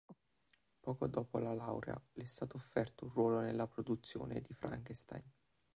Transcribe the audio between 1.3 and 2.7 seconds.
la laurea le è stato